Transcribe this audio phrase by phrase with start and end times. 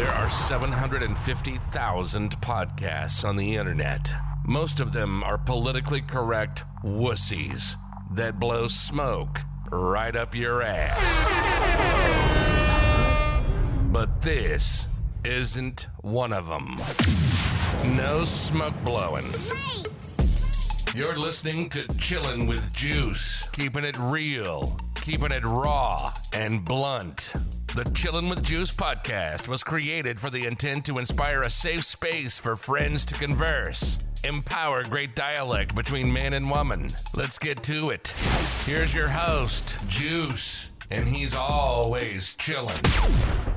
[0.00, 4.14] There are 750,000 podcasts on the internet.
[4.46, 7.76] Most of them are politically correct wussies
[8.10, 9.40] that blow smoke
[9.70, 11.04] right up your ass.
[13.92, 14.86] But this
[15.22, 16.80] isn't one of them.
[17.94, 19.26] No smoke blowing.
[20.94, 27.34] You're listening to Chillin' with Juice, keeping it real, keeping it raw and blunt.
[27.76, 32.36] The Chillin' with Juice podcast was created for the intent to inspire a safe space
[32.36, 36.88] for friends to converse, empower great dialect between man and woman.
[37.14, 38.08] Let's get to it.
[38.66, 43.49] Here's your host, Juice, and he's always chillin'.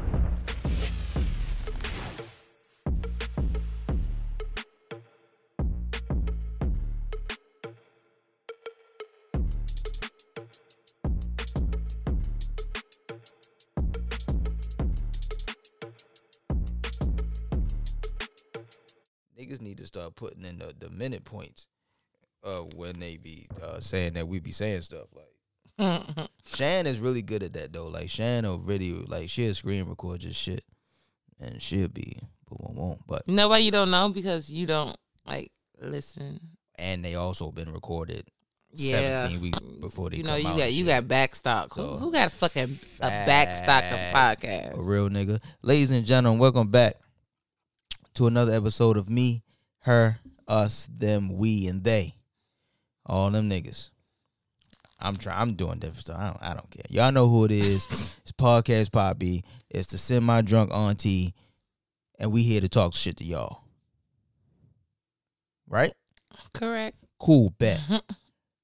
[19.43, 21.67] Niggas need to start putting in the, the minute points
[22.43, 25.27] uh, when they be uh, saying that we be saying stuff like.
[26.53, 27.87] Shan is really good at that though.
[27.87, 30.63] Like Shan will really like she'll screen record just shit,
[31.39, 32.99] and she'll be boom boom boom.
[33.07, 34.09] But You know why you don't know?
[34.09, 36.39] Because you don't like listen.
[36.77, 38.27] and they also been recorded
[38.71, 39.15] Yeah.
[39.15, 41.07] seventeen weeks before they You know, you got you shit.
[41.07, 41.73] got backstock.
[41.75, 44.73] So, who, who got a fucking a backstock of podcast a podcast?
[44.75, 45.41] real nigga.
[45.63, 46.97] Ladies and gentlemen, welcome back
[48.15, 49.43] to another episode of me,
[49.79, 52.15] her, us, them, we, and they.
[53.05, 53.89] All them niggas.
[54.99, 55.39] I'm trying.
[55.39, 56.17] I'm doing different stuff.
[56.17, 56.37] I don't.
[56.41, 56.85] I don't care.
[56.89, 57.85] Y'all know who it is.
[58.21, 59.43] it's podcast Poppy.
[59.69, 61.33] It's the semi drunk auntie,
[62.17, 63.63] and we here to talk shit to y'all.
[65.67, 65.93] Right?
[66.53, 66.97] Correct.
[67.19, 67.53] Cool.
[67.57, 67.79] Bet.
[67.79, 68.13] Mm-hmm.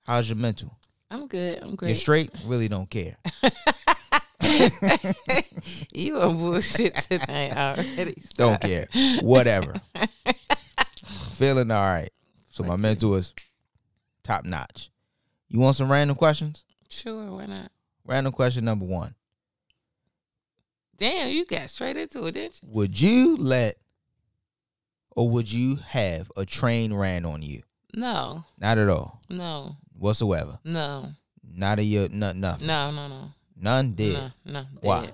[0.03, 0.77] How's your mental?
[1.11, 1.59] I'm good.
[1.61, 1.89] I'm great.
[1.89, 2.31] You're straight.
[2.45, 3.17] Really don't care.
[5.93, 8.21] you on bullshit tonight already.
[8.35, 8.87] Don't care.
[9.21, 9.75] Whatever.
[11.33, 12.09] Feeling all right.
[12.49, 13.33] So my mentor is
[14.23, 14.89] top notch.
[15.47, 16.63] You want some random questions?
[16.89, 17.71] Sure, why not?
[18.05, 19.15] Random question number one.
[20.97, 22.69] Damn, you got straight into it, didn't you?
[22.71, 23.75] Would you let
[25.11, 27.61] or would you have a train ran on you?
[27.95, 29.21] No, Not at all.
[29.29, 30.59] no, Whatsoever.
[30.63, 31.09] no,
[31.43, 32.67] Not a your not nothing.
[32.67, 33.31] no, no, no.
[33.59, 34.13] None did.
[34.13, 34.65] No, no.
[34.81, 35.11] Why?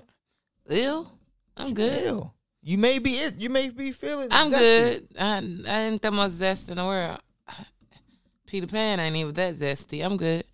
[0.68, 1.10] Ill?
[1.56, 2.04] I'm good.
[2.04, 2.30] Ew.
[2.62, 3.34] You may be it.
[3.36, 4.28] You may be feeling.
[4.30, 4.58] I'm zesty.
[4.58, 5.08] good.
[5.18, 5.36] I,
[5.68, 7.18] I ain't that much zest in the world.
[8.46, 10.04] Peter Pan ain't even that zesty.
[10.04, 10.44] I'm good.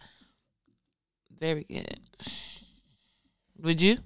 [1.38, 1.98] Very good.
[3.62, 3.98] Would you?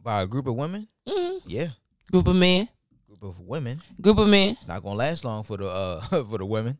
[0.00, 0.88] By a group of women.
[1.06, 1.68] hmm Yeah.
[2.10, 2.68] Group of men.
[3.06, 3.82] Group of women.
[4.00, 4.50] Group of men.
[4.58, 6.78] It's not gonna last long for the uh for the women.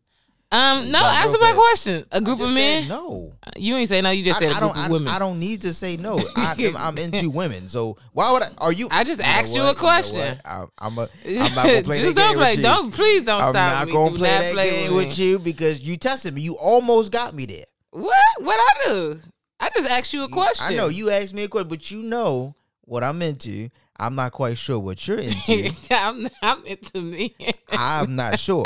[0.53, 2.05] Um, no, answer my question.
[2.13, 2.87] A group of men.
[2.87, 3.33] No.
[3.57, 4.11] You ain't say no.
[4.11, 4.85] You just I, said a I group don't.
[4.85, 5.09] of I, women.
[5.09, 6.19] I don't need to say no.
[6.37, 7.69] I, I'm into women.
[7.69, 8.51] So why would I?
[8.59, 8.89] Are you?
[8.91, 10.19] I just you asked you a question.
[10.19, 10.37] know?
[10.45, 11.09] I, I'm a.
[11.27, 12.51] I'm not gonna play Just that don't game play.
[12.51, 12.63] with you.
[12.63, 15.39] Don't please don't stop I'm not gonna play not that play game with with you
[15.41, 16.43] because you tested me.
[16.43, 17.65] You almost got me there.
[17.91, 18.17] What?
[18.39, 19.21] What I do?
[19.59, 20.65] I just asked you a question.
[20.67, 23.71] I know you asked me a question, but you know what I'm into.
[23.99, 25.75] I'm not quite sure what you're into.
[25.91, 27.35] I'm, I'm into me.
[27.71, 28.65] I'm not sure.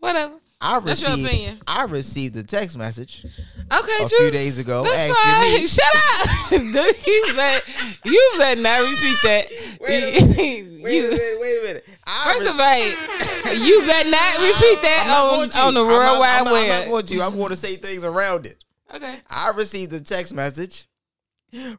[0.00, 0.41] Whatever.
[0.64, 1.26] I That's your received.
[1.28, 1.60] opinion.
[1.66, 3.24] I received a text message.
[3.24, 5.60] Okay, A few days ago, That's asking fine.
[5.60, 6.96] me- Shut up.
[7.06, 7.64] You bet.
[8.04, 9.46] You better not repeat that.
[9.80, 11.38] Wait a You- Wait a minute.
[11.40, 11.84] Wait a minute.
[12.06, 15.58] I First re- of all, you better not repeat I'm that on, to.
[15.58, 17.22] on the I'm World not- Wide I'm not, I'm not going to.
[17.22, 18.62] I'm going to say things around it.
[18.94, 19.16] Okay.
[19.30, 20.86] I received a text message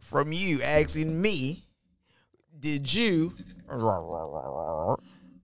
[0.02, 1.64] from you asking me,
[2.60, 3.34] "Did you?"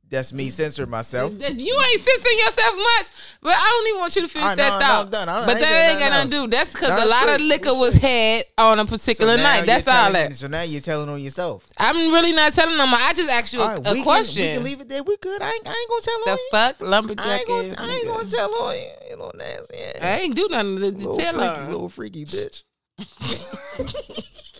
[0.10, 1.34] That's me censoring myself.
[1.34, 4.70] You ain't censoring yourself much, but I don't even want you to finish I that
[4.70, 5.30] know, thought.
[5.30, 6.58] I- I but that ain't got nothing nothing to do.
[6.58, 9.66] That's because a lot of liquor was had on a particular now night.
[9.66, 10.36] That's all that.
[10.36, 11.66] So now you're telling on yourself.
[11.78, 12.90] I'm really not telling them.
[12.92, 14.42] I just asked you a, right, a question.
[14.44, 15.04] Can, we can leave it there.
[15.04, 15.42] We good.
[15.42, 16.44] I ain't, I ain't gonna tell the on you.
[16.52, 17.76] The fuck, I lumberjack ain't gonna.
[17.78, 18.82] I ain't gonna tell on you.
[19.10, 19.78] You little nasty.
[19.78, 20.02] ass.
[20.02, 21.72] I ain't do nothing to, to tell freaky, her.
[21.72, 22.64] little freaky bitch.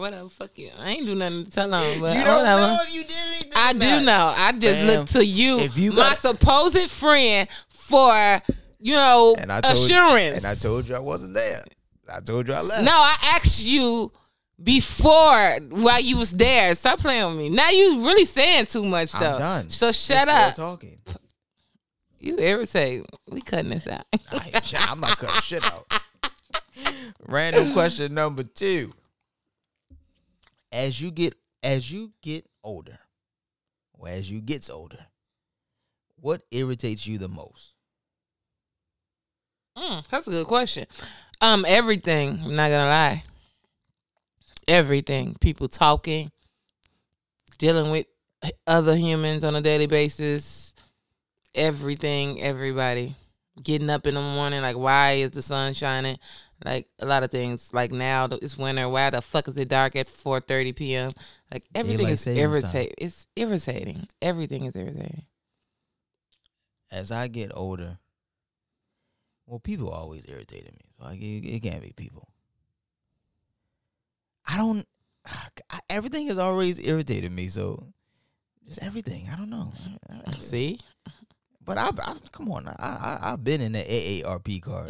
[0.00, 0.70] Whatever, fuck you.
[0.78, 2.00] I ain't do nothing to tell her.
[2.00, 2.62] But You don't whatever.
[2.62, 3.52] know if you did anything.
[3.56, 4.00] I about do it.
[4.02, 4.34] know.
[4.36, 8.42] I just Fam, look to you, if you my got- supposed friend, for
[8.78, 10.36] you know And I told assurance.
[10.38, 11.62] And I told you I wasn't there.
[12.12, 12.82] I told you I left.
[12.84, 14.10] No, I asked you
[14.62, 16.74] before while you was there.
[16.74, 17.48] Stop playing with me.
[17.50, 19.32] Now you really saying too much though.
[19.32, 19.70] I'm done.
[19.70, 20.54] So You're shut up.
[20.54, 20.98] Talking.
[22.18, 23.04] You irritate.
[23.30, 24.04] We cutting this out.
[24.30, 25.86] I ain't shit- I'm not cutting shit out.
[27.26, 28.92] Random question number two.
[30.72, 32.98] As you get as you get older,
[33.92, 35.06] or as you gets older,
[36.16, 37.74] what irritates you the most?
[39.76, 40.86] Mm, that's a good question.
[41.40, 42.40] Um, everything.
[42.44, 43.22] I'm not gonna lie.
[44.68, 45.36] Everything.
[45.40, 46.30] People talking.
[47.58, 48.06] dealing with
[48.66, 50.74] other humans on a daily basis.
[51.54, 53.16] Everything, everybody.
[53.62, 56.18] Getting up in the morning, like why is the sun shining?
[56.64, 57.72] Like a lot of things.
[57.72, 58.88] Like now it's winter.
[58.88, 61.10] Why the fuck is it dark at four thirty p.m.?
[61.52, 62.94] Like everything Daylight is irritating.
[62.98, 64.08] It's irritating.
[64.20, 65.24] Everything is irritating.
[66.90, 67.98] As I get older,
[69.46, 70.80] well, people always irritated me.
[70.98, 72.28] So like, it, it can't be people.
[74.46, 74.86] I don't.
[75.70, 77.48] I, everything has always irritated me.
[77.48, 77.86] So
[78.66, 79.28] just everything.
[79.32, 79.72] I don't know.
[80.08, 80.78] I- I- See,
[81.70, 82.66] But I, I come on.
[82.66, 84.88] I, I I've been in the AARP card.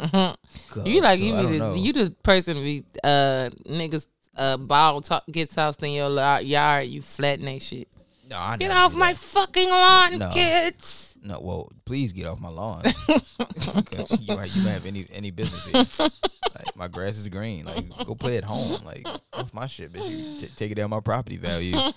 [0.69, 1.73] club, you like so you I don't be know.
[1.73, 6.09] the, you the person to be uh niggas uh ball to- gets tossed in your
[6.41, 6.87] yard.
[6.87, 7.87] You flatten that shit.
[8.27, 10.31] no, I Get off my fucking lawn, No.
[10.31, 11.15] kids.
[11.23, 12.81] No, well, please get off my lawn.
[13.07, 16.09] you might you might have any any business here.
[16.55, 17.65] Like my grass is green.
[17.65, 18.83] Like go play at home.
[18.83, 20.09] Like off my shit, bitch.
[20.09, 21.77] You t- take it down my property value.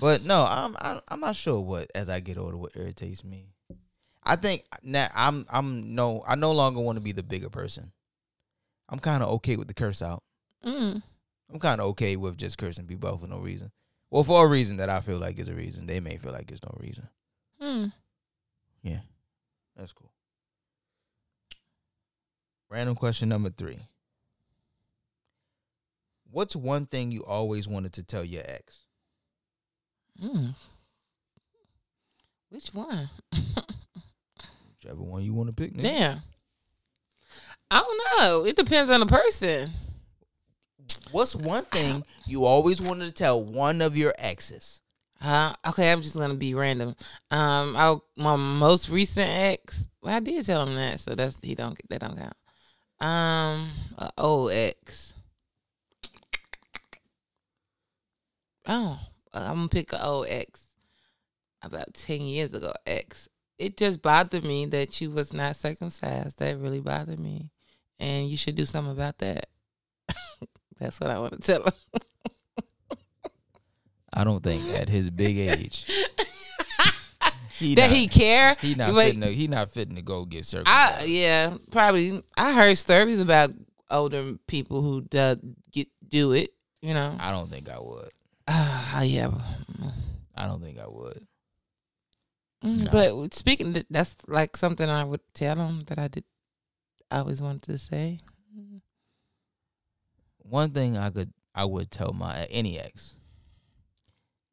[0.00, 3.48] But no, I'm I'm I'm not sure what as I get older what irritates me.
[4.24, 7.92] I think now I'm I'm no I no longer want to be the bigger person.
[8.88, 10.22] I'm kind of okay with the curse out.
[10.64, 11.02] Mm.
[11.52, 13.70] I'm kind of okay with just cursing people out for no reason.
[14.10, 15.86] Well, for a reason that I feel like is a reason.
[15.86, 17.08] They may feel like it's no reason.
[17.60, 17.92] Mm.
[18.82, 19.00] Yeah,
[19.76, 20.12] that's cool.
[22.70, 23.80] Random question number three.
[26.30, 28.80] What's one thing you always wanted to tell your ex?
[30.22, 30.54] Mm.
[32.50, 33.10] Which one?
[34.84, 35.72] Whichever one you want to pick.
[35.72, 35.82] nigga.
[35.82, 36.22] Damn.
[37.70, 38.44] I don't know.
[38.44, 39.70] It depends on the person.
[41.10, 44.82] What's one thing you always wanted to tell one of your exes?
[45.22, 46.94] Uh, okay, I'm just gonna be random.
[47.30, 49.88] Um, I my most recent ex.
[50.02, 52.34] Well, I did tell him that, so that's he don't that don't count.
[53.00, 55.14] Um, a old ex.
[58.66, 59.00] Oh,
[59.32, 60.66] I'm gonna pick an old ex.
[61.62, 63.28] About ten years ago, ex.
[63.64, 66.38] It just bothered me that you was not circumcised.
[66.38, 67.50] That really bothered me,
[67.98, 69.48] and you should do something about that.
[70.78, 71.72] That's what I want to tell him.
[74.12, 75.86] I don't think at his big age
[77.58, 78.54] he that not, he care.
[78.60, 81.02] he not But fitting to, he not fitting to go get circumcised.
[81.02, 82.22] I yeah, probably.
[82.36, 83.50] I heard stories about
[83.90, 85.36] older people who do,
[85.72, 86.50] get do it.
[86.82, 87.16] You know.
[87.18, 88.10] I don't think I would.
[88.46, 89.30] Ah, yeah.
[90.36, 91.26] I don't think I would.
[92.64, 92.90] Mm, No.
[93.20, 96.24] But speaking, th- that's like something I would tell them that I did.
[97.10, 98.18] I always wanted to say.
[100.38, 103.16] One thing I could I would tell my any ex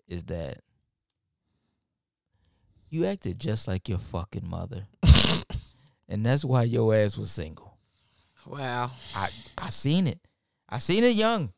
[0.07, 0.59] is that
[2.89, 4.87] you acted just like your fucking mother.
[6.07, 7.77] and that's why your ass was single.
[8.45, 8.91] Wow.
[9.15, 10.19] I I seen it.
[10.69, 11.51] I seen it young.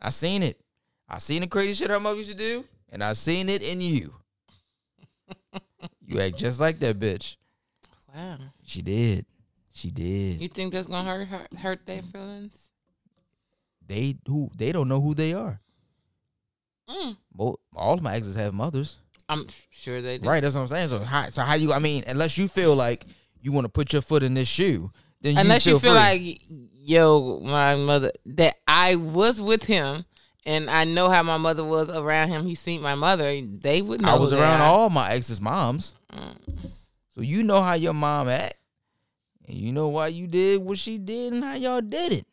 [0.00, 0.60] I seen it.
[1.08, 3.80] I seen the crazy shit her mother used to do, and I seen it in
[3.80, 4.14] you.
[6.04, 7.36] You act just like that bitch.
[8.14, 8.38] Wow.
[8.64, 9.26] She did.
[9.72, 10.40] She did.
[10.40, 12.70] You think that's gonna hurt hurt, hurt their feelings?
[13.86, 15.60] They who they don't know who they are.
[16.88, 17.16] Mm.
[17.34, 18.96] Well, all of my exes have mothers.
[19.28, 20.28] I'm sure they do.
[20.28, 20.88] Right, that's what I'm saying.
[20.88, 23.06] So how so how you I mean, unless you feel like
[23.40, 24.90] you want to put your foot in this shoe,
[25.20, 25.98] then Unless you you feel free.
[25.98, 26.42] like,
[26.72, 30.04] yo, my mother, that I was with him
[30.48, 32.46] and I know how my mother was around him.
[32.46, 33.38] He seen my mother.
[33.42, 34.08] They would know.
[34.08, 34.72] I was around are.
[34.72, 35.94] all my exes' moms.
[36.10, 36.36] Mm.
[37.10, 38.54] So you know how your mom act.
[39.46, 42.26] And you know why you did what she did and how y'all did it.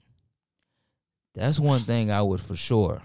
[1.34, 3.02] That's one thing I would for sure.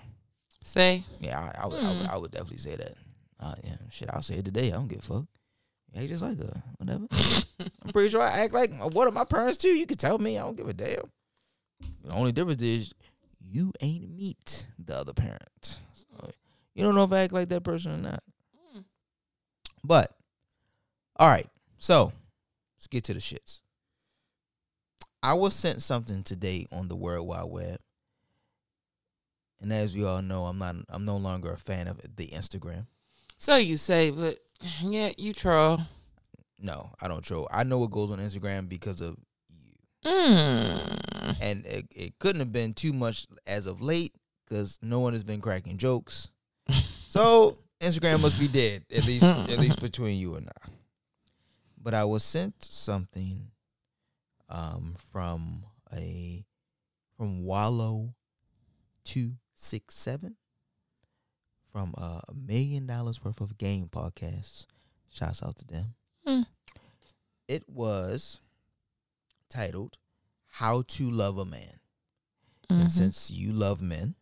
[0.63, 2.95] Say, Yeah, I, I, would, I, would, I would definitely say that.
[3.41, 4.69] Uh, yeah, shit, I'll say it today.
[4.69, 5.25] I don't give a fuck.
[5.93, 6.63] Yeah, just like her.
[6.77, 7.07] Whatever.
[7.83, 9.71] I'm pretty sure I act like one of my parents too.
[9.77, 10.39] You can tell me.
[10.39, 11.11] I don't give a damn.
[12.05, 12.95] The only difference is
[13.51, 15.81] you ain't meet the other parent.
[15.93, 16.31] So
[16.75, 18.23] you don't know if I act like that person or not.
[18.77, 18.85] Mm.
[19.83, 20.15] But
[21.17, 22.13] all right, so
[22.77, 23.61] let's get to the shits.
[25.23, 27.81] I was sent something today on the World Wide Web,
[29.61, 30.77] and as we all know, I'm not.
[30.89, 32.87] I'm no longer a fan of the Instagram.
[33.37, 34.39] so you say, but
[34.81, 35.81] yeah, you troll.
[36.59, 37.49] No, I don't troll.
[37.51, 39.17] I know what goes on Instagram because of
[40.05, 41.37] Mm.
[41.41, 44.15] and it, it couldn't have been too much as of late
[44.49, 46.29] because no one has been cracking jokes.
[47.09, 50.69] So Instagram must be dead at least at least between you and I.
[51.77, 53.49] But I was sent something
[54.49, 56.45] um from a
[57.17, 58.15] from Wallow
[59.03, 60.37] two six seven
[61.73, 64.67] from uh, a million dollars worth of game podcasts.
[65.13, 65.95] Shouts out to them.
[66.25, 66.43] Hmm.
[67.49, 68.39] It was
[69.51, 69.99] titled
[70.47, 71.81] "How to Love a Man."
[72.71, 72.91] And Mhm.
[72.91, 74.15] since you love men,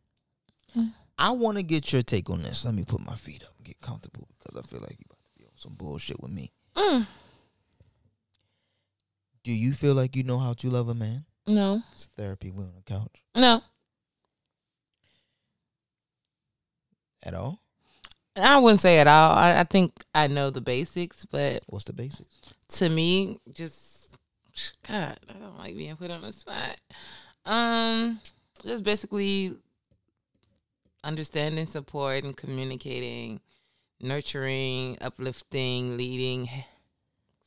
[0.74, 0.92] Mm.
[1.18, 2.64] I want to get your take on this.
[2.64, 5.24] Let me put my feet up and get comfortable because I feel like you're about
[5.24, 6.52] to be on some bullshit with me.
[6.74, 7.06] Mm.
[9.44, 11.24] Do you feel like you know how to love a man?
[11.46, 12.50] No, It's therapy.
[12.50, 13.62] We're on the couch no.
[17.22, 17.60] at all.
[18.36, 19.32] I wouldn't say at all.
[19.32, 22.32] I, I think I know the basics, but What's the basics?
[22.74, 23.97] to me, just
[24.86, 26.80] God, I don't like being put on the spot.
[27.44, 28.20] Um,
[28.64, 29.56] just basically
[31.04, 33.40] understanding, support, and communicating,
[34.00, 36.48] nurturing, uplifting, leading,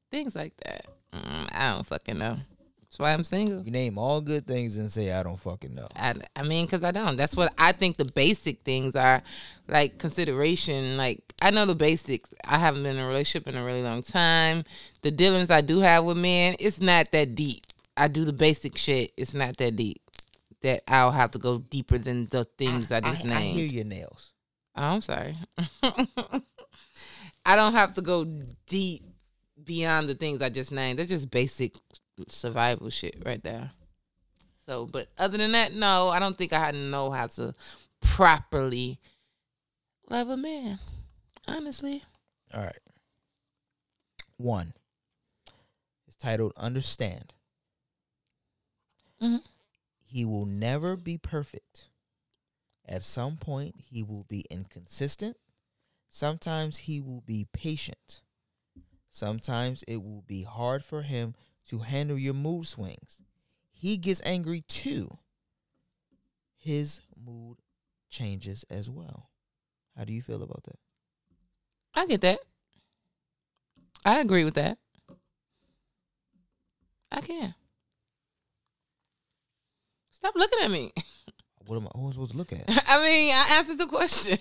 [0.09, 0.85] things like that.
[1.13, 2.37] Mm, I don't fucking know.
[2.91, 3.63] That's why I'm single.
[3.63, 5.87] You name all good things and say I don't fucking know.
[5.95, 7.15] I, I mean, because I don't.
[7.15, 9.21] That's what I think the basic things are,
[9.69, 10.97] like consideration.
[10.97, 12.29] Like I know the basics.
[12.45, 14.65] I haven't been in a relationship in a really long time.
[15.03, 17.65] The dealings I do have with men, it's not that deep.
[17.95, 19.13] I do the basic shit.
[19.15, 20.01] It's not that deep.
[20.61, 23.55] That I'll have to go deeper than the things I, just I, named.
[23.55, 24.33] hear your nails.
[24.75, 25.37] Oh, I'm sorry.
[27.45, 28.25] I don't have to go
[28.67, 29.05] deep
[29.63, 30.99] beyond the things I just named.
[30.99, 31.71] They're just basic
[32.29, 33.71] survival shit right there.
[34.65, 37.53] So, but other than that, no, I don't think I know how to
[37.99, 38.99] properly
[40.09, 40.79] love a man.
[41.47, 42.03] Honestly.
[42.53, 42.77] All right.
[44.37, 44.73] One.
[46.07, 47.33] It's titled Understand.
[49.21, 49.43] Mhm.
[50.05, 51.89] He will never be perfect.
[52.85, 55.37] At some point, he will be inconsistent.
[56.09, 58.21] Sometimes he will be patient.
[59.09, 61.35] Sometimes it will be hard for him
[61.67, 63.21] to handle your mood swings.
[63.71, 65.17] He gets angry too.
[66.57, 67.57] His mood
[68.09, 69.29] changes as well.
[69.97, 70.79] How do you feel about that?
[71.95, 72.39] I get that.
[74.05, 74.77] I agree with that.
[77.11, 77.53] I can.
[80.11, 80.91] Stop looking at me.
[81.67, 82.63] What am I, who am I supposed to look at?
[82.87, 84.39] I mean, I answered the question.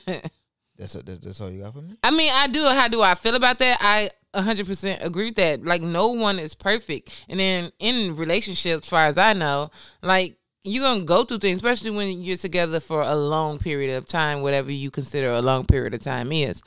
[0.77, 1.95] That's, that's that's all you got for me.
[2.03, 2.65] I mean, I do.
[2.65, 3.77] How do I feel about that?
[3.81, 5.65] I 100% agree with that.
[5.65, 7.25] Like, no one is perfect.
[7.29, 9.71] And then in relationships, far as I know,
[10.03, 13.97] like, you're going to go through things, especially when you're together for a long period
[13.97, 16.63] of time, whatever you consider a long period of time is.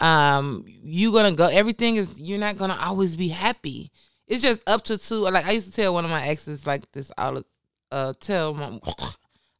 [0.00, 3.90] Um, you're going to go, everything is, you're not going to always be happy.
[4.26, 5.22] It's just up to two.
[5.22, 7.42] Like, I used to tell one of my exes, like, this, all
[7.90, 8.78] uh, tell my,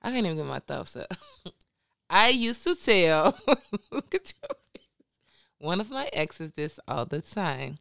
[0.02, 1.12] I can't even get my thoughts up.
[2.10, 3.38] I used to tell
[3.90, 4.67] look at face.
[5.58, 7.78] One of my exes this all the time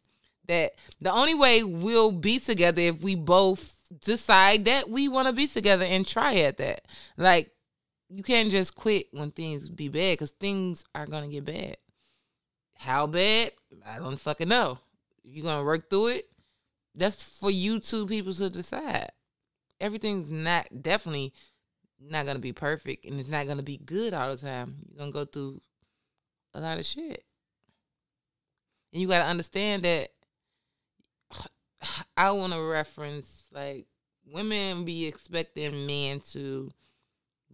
[0.48, 5.32] that the only way we'll be together if we both decide that we want to
[5.32, 6.84] be together and try at that.
[7.16, 7.50] Like
[8.08, 11.76] you can't just quit when things be bad because things are gonna get bad.
[12.76, 13.52] How bad?
[13.86, 14.78] I don't fucking know.
[15.22, 16.28] You're gonna work through it.
[16.94, 19.10] That's for you two people to decide.
[19.80, 21.32] Everything's not definitely
[22.00, 24.76] not gonna be perfect and it's not gonna be good all the time.
[24.88, 25.60] You're gonna go through
[26.54, 27.24] a lot of shit.
[28.92, 30.10] And you gotta understand that
[32.16, 33.86] I wanna reference like
[34.32, 36.70] women be expecting men to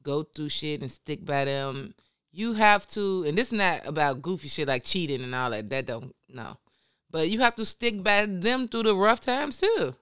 [0.03, 1.95] go through shit and stick by them.
[2.33, 5.71] You have to and this is not about goofy shit like cheating and all that.
[5.71, 6.59] That don't no.
[7.11, 9.95] But you have to stick by them through the rough times too.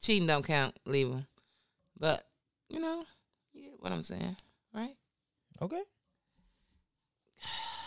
[0.00, 1.26] Cheating don't count, leave them.
[1.98, 2.26] But
[2.68, 3.04] you know,
[3.52, 4.36] you get what I'm saying,
[4.72, 4.94] right?
[5.60, 5.82] Okay.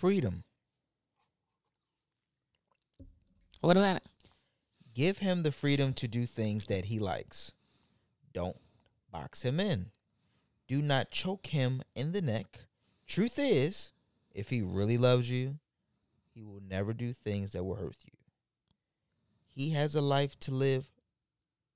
[0.00, 0.44] Freedom.
[3.60, 4.06] What about it?
[4.94, 7.52] Give him the freedom to do things that he likes.
[8.32, 8.56] Don't
[9.12, 9.90] box him in.
[10.68, 12.60] Do not choke him in the neck.
[13.06, 13.92] Truth is,
[14.34, 15.58] if he really loves you,
[16.32, 18.16] he will never do things that will hurt you.
[19.48, 20.88] He has a life to live,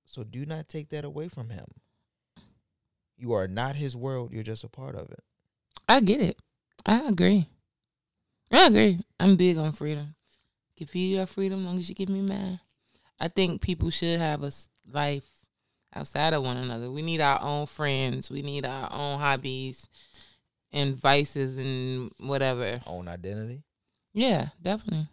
[0.06, 1.66] so do not take that away from him.
[3.18, 5.22] You are not his world, you're just a part of it.
[5.86, 6.38] I get it.
[6.86, 7.48] I agree.
[8.50, 9.00] I agree.
[9.18, 10.14] I'm big on freedom.
[10.76, 12.60] Give you your freedom, long as you give me mine.
[13.20, 15.28] I think people should have a s- life
[15.94, 16.90] outside of one another.
[16.90, 18.30] We need our own friends.
[18.30, 19.88] We need our own hobbies
[20.72, 22.74] and vices and whatever.
[22.86, 23.62] Own identity.
[24.12, 25.08] Yeah, definitely.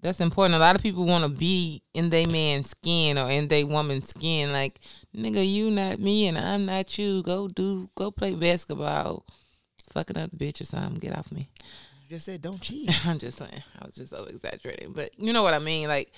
[0.00, 0.54] That's important.
[0.54, 4.08] A lot of people want to be in they man's skin or in they woman's
[4.08, 4.50] skin.
[4.52, 4.80] Like,
[5.14, 7.22] nigga, you not me and I'm not you.
[7.22, 9.26] Go do, go play basketball.
[9.90, 10.98] Fucking up the bitch or something.
[10.98, 11.48] Get off me.
[12.12, 13.06] Just said don't cheat.
[13.06, 13.62] I'm just saying.
[13.80, 14.92] I was just over exaggerating.
[14.92, 15.88] But you know what I mean?
[15.88, 16.12] Like,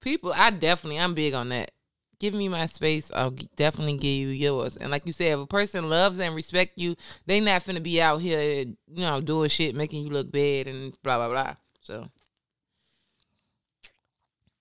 [0.00, 1.70] people, I definitely, I'm big on that.
[2.18, 3.12] Give me my space.
[3.14, 4.76] I'll definitely give you yours.
[4.76, 8.02] And like you said, if a person loves and respect you, they not finna be
[8.02, 11.54] out here, you know, doing shit, making you look bad and blah, blah, blah.
[11.80, 12.08] So,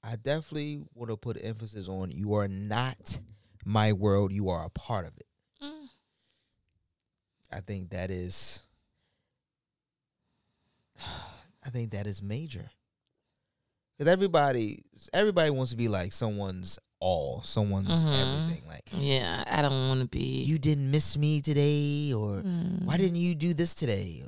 [0.04, 3.20] I definitely want to put emphasis on you are not
[3.64, 5.26] my world, you are a part of it.
[5.64, 5.88] mm,
[7.52, 8.65] I think that is
[11.66, 12.70] I think that is major.
[13.98, 14.84] Cuz everybody
[15.14, 18.14] everybody wants to be like someone's all, someone's Mhm.
[18.14, 18.68] everything.
[18.68, 20.44] Like Yeah, I don't want to be.
[20.44, 22.84] you didn't miss me today or Mm.
[22.86, 24.24] why didn't you do this today?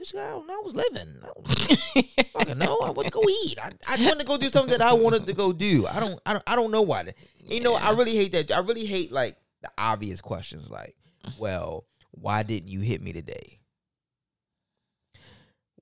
[0.00, 1.14] Bitch, I, don't know, I was living.
[1.22, 1.46] I don't
[2.32, 2.78] fucking know.
[2.80, 3.56] I went to go eat.
[3.62, 5.86] I, I went to go do something that I wanted to go do.
[5.86, 7.12] I don't I don't I don't know why.
[7.38, 8.50] You know, I really hate that.
[8.50, 10.96] I really hate like the obvious questions like,
[11.38, 13.60] well, why didn't you hit me today?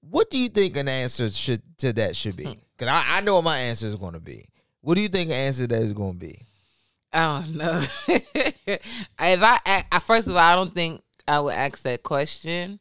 [0.01, 2.45] What do you think an answer should to that should be?
[2.79, 4.47] Cause I, I know what my answer is going to be.
[4.81, 6.47] What do you think an answer to that is going to be?
[7.13, 7.85] I don't know.
[8.09, 12.81] if I first of all, I don't think I would ask that question.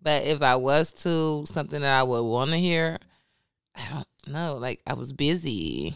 [0.00, 2.98] But if I was to, something that I would want to hear,
[3.74, 4.56] I don't know.
[4.56, 5.94] Like I was busy.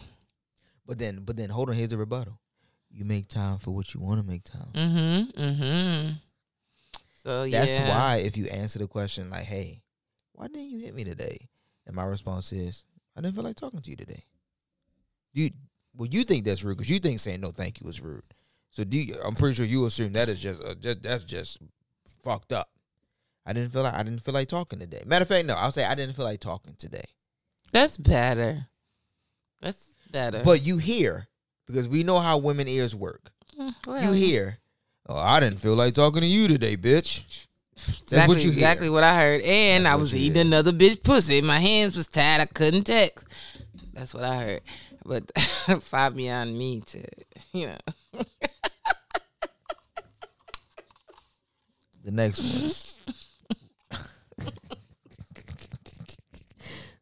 [0.85, 1.75] But then, but then, hold on.
[1.75, 2.39] Here's the rebuttal.
[2.91, 4.69] You make time for what you want to make time.
[4.73, 5.41] Mm-hmm.
[5.41, 6.11] Mm-hmm.
[7.23, 9.83] So yeah, That's why if you answer the question like, "Hey,
[10.39, 11.49] why didn't you hit me today?"
[11.85, 14.23] and my response is, "I didn't feel like talking to you today."
[15.33, 15.51] You,
[15.95, 18.23] well, you think that's rude because you think saying no, thank you is rude.
[18.71, 21.57] So do you, I'm pretty sure you assume that is just, uh, just that's just
[22.23, 22.69] fucked up.
[23.45, 25.01] I didn't feel like I didn't feel like talking today.
[25.05, 27.05] Matter of fact, no, I'll say I didn't feel like talking today.
[27.71, 28.67] That's better.
[29.61, 30.41] That's better.
[30.43, 31.27] But you hear
[31.67, 33.31] because we know how women ears work.
[33.59, 34.59] Mm, well, You hear,
[35.07, 37.47] "Oh, I didn't feel like talking to you today, bitch."
[37.87, 39.41] Exactly, what exactly what I heard.
[39.41, 40.45] And That's I was eating hear.
[40.45, 41.41] another bitch pussy.
[41.41, 42.41] My hands was tied.
[42.41, 43.25] I couldn't text.
[43.93, 44.61] That's what I heard.
[45.05, 45.31] But
[45.81, 47.03] far beyond me to,
[47.53, 47.77] you know.
[52.09, 54.01] The next one.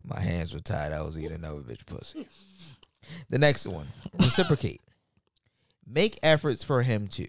[0.03, 0.91] My hands were tied.
[0.91, 2.27] I was eating another bitch pussy.
[3.29, 3.87] The next one.
[4.19, 4.81] Reciprocate.
[5.85, 7.27] Make efforts for him to.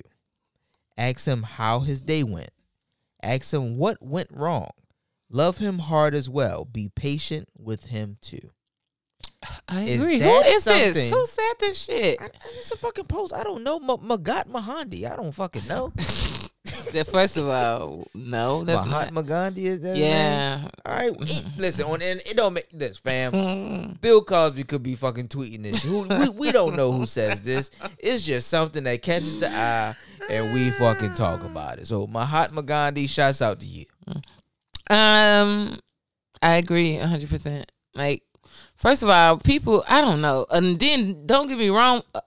[0.96, 2.50] Ask him how his day went.
[3.22, 4.70] Ask him what went wrong.
[5.30, 6.64] Love him hard as well.
[6.64, 8.50] Be patient with him too.
[9.68, 10.18] I Is agree.
[10.18, 11.10] Who is this?
[11.10, 12.20] Who said this shit?
[12.20, 13.32] I, it's a fucking post.
[13.34, 13.78] I don't know.
[13.78, 15.10] Magat Mahandi.
[15.10, 15.92] I don't fucking know.
[17.04, 19.26] First of all, no, that's Mahatma not.
[19.26, 19.96] Gandhi is that?
[19.96, 20.68] Yeah.
[20.84, 21.12] All right.
[21.12, 23.32] it- listen, on and it don't make this, fam.
[23.32, 24.00] Mm.
[24.00, 25.82] Bill Cosby could be fucking tweeting this.
[25.82, 27.70] Who, we, we don't know who says this.
[27.98, 29.96] It's just something that catches the eye
[30.28, 31.86] and we fucking talk about it.
[31.86, 33.84] So Mahatma Gandhi, shouts out to you.
[34.90, 35.78] Um,
[36.42, 37.70] I agree hundred percent.
[37.94, 38.22] Like,
[38.76, 42.20] first of all, people, I don't know, and then don't get me wrong, uh,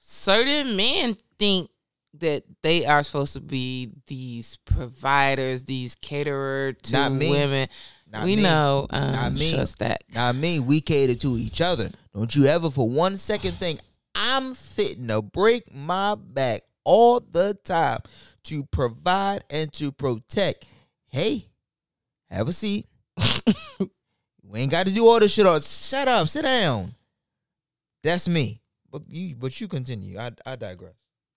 [0.00, 1.70] certain men think
[2.18, 7.30] that they are supposed to be these providers, these caterer to Not me.
[7.30, 7.68] women.
[8.10, 8.42] Not we me.
[8.42, 9.50] know, um, Not me.
[9.50, 10.04] just that.
[10.14, 11.90] Now I mean we cater to each other.
[12.14, 13.80] Don't you ever for one second think
[14.14, 17.98] I'm fitting to break my back all the time
[18.44, 20.66] to provide and to protect.
[21.08, 21.48] Hey,
[22.30, 22.86] have a seat.
[24.42, 25.44] we ain't got to do all this shit.
[25.44, 26.94] All shut up, sit down.
[28.02, 28.62] That's me.
[28.90, 30.16] But you, but you continue.
[30.18, 30.94] I, I digress.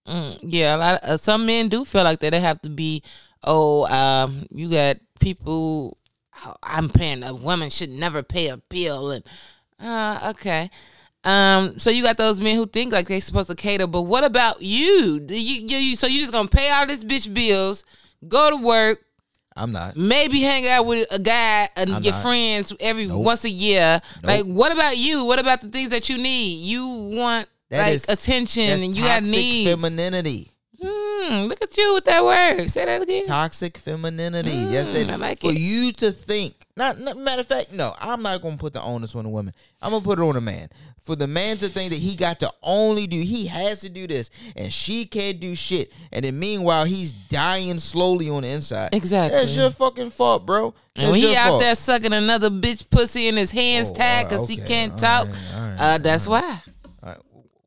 [0.07, 1.03] Mm, yeah, a lot.
[1.03, 2.29] Of, uh, some men do feel like that.
[2.29, 3.03] They have to be.
[3.43, 5.97] Oh, um, you got people.
[6.63, 7.23] I'm paying.
[7.23, 9.23] A woman should never pay a bill, and
[9.79, 10.69] uh, okay.
[11.23, 14.23] Um, so you got those men who think like they're supposed to cater, but what
[14.23, 15.19] about you?
[15.19, 17.83] Do you, you, you so you just gonna pay all this bitch bills,
[18.27, 18.99] go to work,
[19.55, 19.97] I'm not.
[19.97, 22.21] maybe hang out with a guy and I'm your not.
[22.21, 23.25] friends every Nope.
[23.25, 23.99] once a year.
[24.17, 24.23] Nope.
[24.25, 25.25] Like, what about you?
[25.25, 26.63] What about the things that you need?
[26.63, 29.69] You want That like is- attention, and you got needs.
[29.69, 30.51] femininity.
[30.81, 32.69] Hmm, look at you with that word.
[32.69, 33.25] Say that again.
[33.25, 34.49] Toxic femininity.
[34.51, 35.59] yes, they Mm, I like for it.
[35.59, 36.55] you to think.
[36.77, 37.93] Not, not matter of fact, no.
[37.99, 39.53] I'm not gonna put the onus on the woman.
[39.81, 40.69] I'm gonna put it on the man.
[41.03, 44.05] For the man to think that he got to only do, he has to do
[44.07, 45.93] this, and she can't do shit.
[46.11, 48.89] And then meanwhile, he's dying slowly on the inside.
[48.93, 49.39] Exactly.
[49.39, 50.73] That's your fucking fault, bro.
[50.95, 51.61] That's And when he out fault.
[51.61, 54.97] there sucking another bitch pussy in his hands Oh, tied because okay, he can't all
[54.97, 56.61] talk, right, all right, uh, that's why.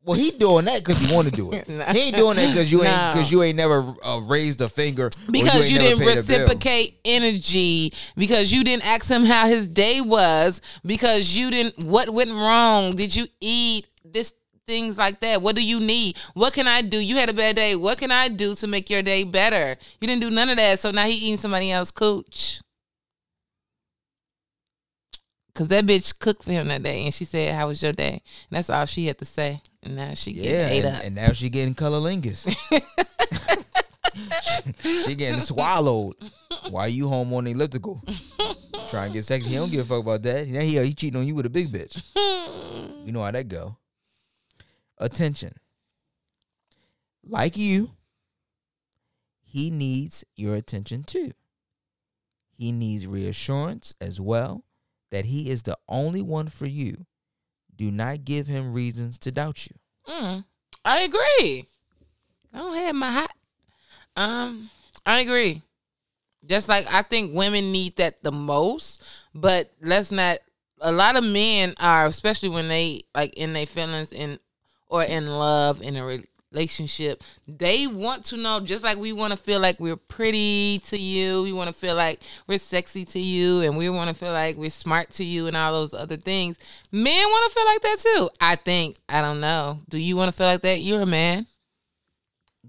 [0.05, 1.67] Well, he doing that because he want to do it.
[1.69, 1.93] Nah.
[1.93, 3.11] He ain't doing that because you ain't No.
[3.13, 6.39] because you ain't never uh, raised a finger Because you, never didn't paid a bill.
[6.39, 12.09] reciprocate energy, because you didn't ask him how his day was, because you didn't what
[12.09, 12.95] went wrong.
[12.95, 14.33] Did you eat this
[14.67, 15.41] things like that?
[15.41, 16.17] What do you need?
[16.33, 16.97] What can I do?
[16.97, 17.75] You had a bad day.
[17.75, 19.77] What can I do to make your day better?
[20.01, 22.61] You didn't do none of that, so now he eating somebody else cooch.
[25.55, 28.23] Cause that bitch cooked for him that day, and she said, "How was your day?"
[28.49, 29.61] And that's all she had to say.
[29.83, 31.03] And now she getting Yeah, ate and, up.
[31.03, 32.49] and now she getting colorlingus.
[34.81, 36.15] she, she getting swallowed.
[36.71, 38.01] Why you home on the elliptical?
[38.89, 39.49] Trying to get sexy.
[39.49, 40.47] He don't give a fuck about that.
[40.47, 42.01] Now he, he cheating on you with a big bitch.
[43.05, 43.77] You know how that go.
[44.97, 45.53] Attention.
[47.23, 47.91] Like you,
[49.43, 51.31] he needs your attention too.
[52.57, 54.63] He needs reassurance as well
[55.13, 57.05] that he is the only one for you.
[57.75, 59.75] Do not give him reasons to doubt you.
[60.11, 60.43] Mm,
[60.83, 61.65] I agree.
[62.51, 63.31] I don't have my hot.
[64.15, 64.71] Um,
[65.05, 65.61] I agree.
[66.45, 70.39] Just like I think women need that the most, but let's not.
[70.81, 74.39] A lot of men are, especially when they like in their feelings in
[74.87, 76.23] or in love in a
[76.53, 78.59] relationship, they want to know.
[78.59, 81.95] Just like we want to feel like we're pretty to you, we want to feel
[81.95, 85.47] like we're sexy to you, and we want to feel like we're smart to you,
[85.47, 86.57] and all those other things.
[86.91, 88.29] Men want to feel like that too.
[88.39, 88.97] I think.
[89.09, 89.81] I don't know.
[89.89, 90.81] Do you want to feel like that?
[90.81, 91.45] You're a man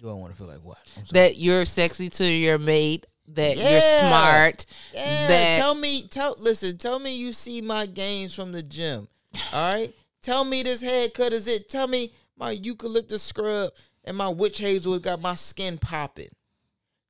[0.01, 0.79] Do I want to feel like what?
[1.13, 6.79] That you're sexy to your mate, that you're smart, Yeah, that tell me, tell listen,
[6.79, 9.09] tell me you see my gains from the gym.
[9.53, 9.95] All right?
[10.25, 11.69] tell me this haircut is it.
[11.69, 13.73] Tell me my eucalyptus scrub
[14.05, 16.31] and my witch hazel got my skin popping.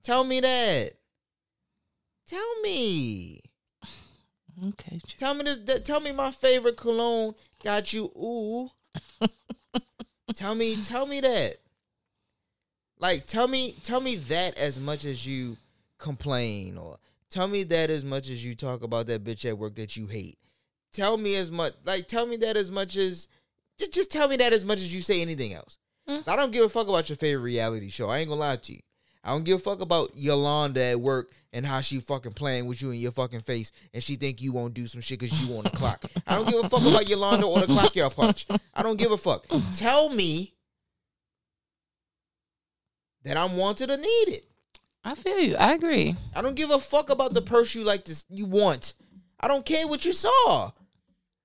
[0.03, 0.93] Tell me that.
[2.27, 3.41] Tell me.
[4.69, 5.01] okay.
[5.19, 8.71] Tell me this that, tell me my favorite cologne got you ooh.
[10.35, 11.57] tell me tell me that.
[12.99, 15.57] Like tell me tell me that as much as you
[15.99, 16.99] complain or
[17.31, 20.07] tell me that as much as you talk about that bitch at work that you
[20.07, 20.39] hate.
[20.93, 23.29] Tell me as much like tell me that as much as
[23.79, 25.79] just, just tell me that as much as you say anything else.
[26.09, 26.27] Mm.
[26.29, 28.09] I don't give a fuck about your favorite reality show.
[28.09, 28.81] I ain't gonna lie to you.
[29.25, 32.83] I don't give a fuck about Yolanda at work and how she fucking playing with
[32.83, 35.57] you in your fucking face and she think you won't do some shit because you
[35.57, 36.05] on the clock.
[36.27, 38.47] I don't give a fuck about Yolanda or the clock y'all punch.
[38.75, 39.47] I don't give a fuck.
[39.75, 40.53] Tell me
[43.25, 44.43] that I'm wanted or needed.
[45.03, 45.57] I feel you.
[45.57, 46.17] I agree.
[46.35, 48.93] I don't give a fuck about the purse you like to you want.
[49.41, 50.71] I don't care what you saw.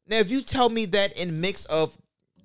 [0.08, 1.98] Now, if you tell me that in mix of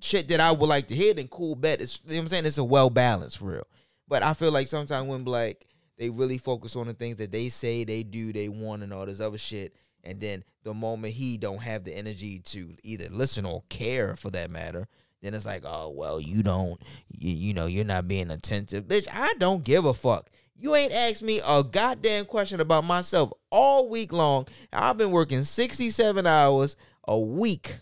[0.05, 1.81] shit that I would like to hear, then cool bet.
[1.81, 3.67] It's you know what I'm saying it's a well balanced real.
[4.07, 5.65] But I feel like sometimes when like
[5.97, 9.05] they really focus on the things that they say they do, they want, and all
[9.05, 13.45] this other shit, and then the moment he don't have the energy to either listen
[13.45, 14.87] or care for that matter,
[15.21, 19.07] then it's like, oh well, you don't, you, you know, you're not being attentive, bitch.
[19.11, 20.29] I don't give a fuck.
[20.57, 24.47] You ain't asked me a goddamn question about myself all week long.
[24.71, 27.79] I've been working 67 hours a week.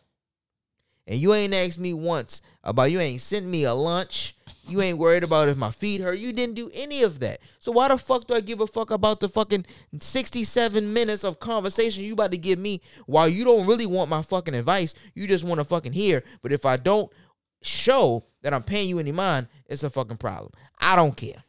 [1.05, 4.35] And you ain't asked me once about you ain't sent me a lunch.
[4.65, 6.17] You ain't worried about if my feet hurt.
[6.17, 7.41] You didn't do any of that.
[7.59, 9.65] So why the fuck do I give a fuck about the fucking
[9.99, 14.21] 67 minutes of conversation you about to give me while you don't really want my
[14.21, 14.95] fucking advice?
[15.13, 16.23] You just want to fucking hear.
[16.41, 17.11] But if I don't
[17.61, 20.51] show that I'm paying you any mind, it's a fucking problem.
[20.79, 21.43] I don't care.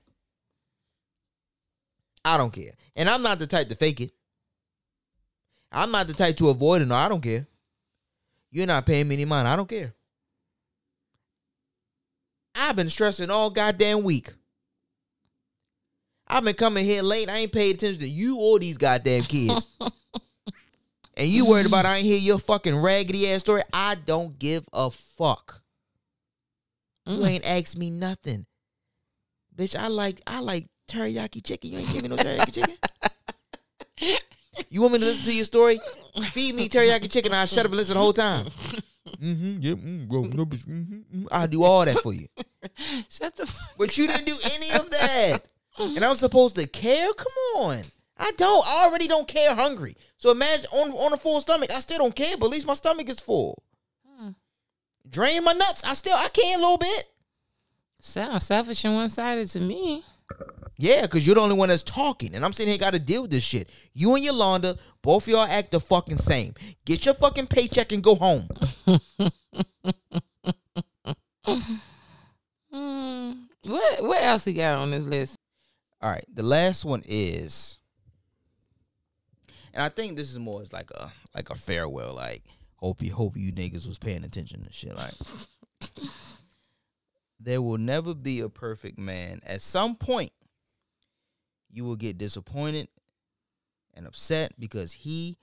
[2.25, 2.73] I don't care.
[2.97, 4.11] And I'm not the type to fake it.
[5.71, 6.87] I'm not the type to avoid it.
[6.87, 7.47] No, I don't care.
[8.55, 9.49] You're not paying me any mind.
[9.49, 9.93] I don't care.
[12.55, 14.31] I've been stressing all goddamn week.
[16.29, 17.29] I've been coming here late.
[17.29, 19.67] I ain't paid attention to you or these goddamn kids.
[21.17, 23.63] and you worried about I ain't hear your fucking raggedy ass story.
[23.73, 25.61] I don't give a fuck.
[27.07, 27.29] You Mm.
[27.29, 28.47] ain't asked me nothing.
[29.55, 31.73] Bitch, I like I like teriyaki chicken.
[31.73, 32.77] You ain't give me no teriyaki chicken.
[34.69, 35.81] You want me to listen to your story?
[36.33, 37.33] Feed me teriyaki chicken.
[37.33, 38.47] I'll shut up and listen the whole time.
[39.07, 39.57] Mm-hmm.
[39.61, 39.75] Yeah.
[39.75, 40.67] Mm, bro, no, bitch.
[40.67, 41.29] Mm-hmm, mm.
[41.31, 42.27] I'll do all that for you.
[43.09, 43.77] Shut the fuck.
[43.79, 45.39] But you didn't do any of that.
[45.79, 47.13] And I'm supposed to care?
[47.15, 47.83] Come on.
[48.17, 48.67] I don't.
[48.67, 49.97] I already don't care hungry.
[50.19, 52.75] So imagine on on a full stomach, I still don't care, but at least my
[52.75, 53.63] stomach is full.
[54.07, 54.31] Hmm.
[55.09, 55.85] Drain my nuts.
[55.85, 57.05] I still I can a little bit.
[58.01, 60.05] Sounds selfish and one sided to me.
[60.77, 62.35] Yeah, because you're the only one that's talking.
[62.35, 63.71] And I'm sitting here got to deal with this shit.
[63.93, 66.55] You and Yolanda, both of y'all act the fucking same.
[66.85, 68.49] Get your fucking paycheck and go home.
[72.75, 73.47] Mm.
[73.67, 75.39] What what else he got on this list?
[76.03, 77.79] All right, the last one is,
[79.73, 82.15] and I think this is more as like a like a farewell.
[82.15, 82.43] Like
[82.77, 84.97] hope you hope you niggas was paying attention and shit.
[84.97, 85.15] Like
[87.41, 89.41] there will never be a perfect man.
[89.47, 90.33] At some point,
[91.75, 92.89] you will get disappointed
[93.95, 95.37] and upset because he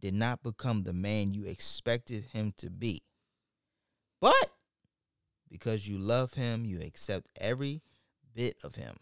[0.00, 3.02] did not become the man you expected him to be.
[4.20, 4.50] But
[5.50, 7.82] because you love him, you accept every
[8.34, 8.94] bit of him.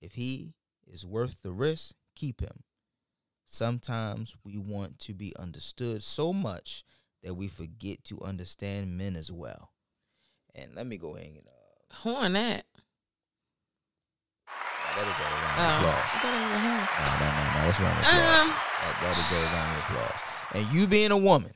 [0.00, 0.54] If he
[0.86, 2.64] is worth the risk, keep him.
[3.46, 6.84] Sometimes we want to be understood so much
[7.22, 9.70] that we forget to understand men as well.
[10.54, 12.64] And let me go ahead and uh, Who on that?
[14.96, 16.08] That is a round Oh, of I applause.
[16.22, 16.62] thought it was a.
[16.96, 18.40] No, no, no, no, that's a round of applause.
[18.40, 18.48] Um,
[18.82, 20.20] that, that is a round of applause.
[20.54, 21.52] And you being a woman,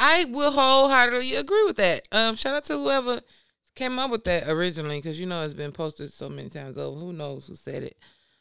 [0.00, 2.06] I will wholeheartedly agree with that.
[2.12, 3.20] Um, shout out to whoever
[3.74, 4.98] came up with that originally?
[4.98, 6.98] Because you know it's been posted so many times over.
[6.98, 7.96] Who knows who said it?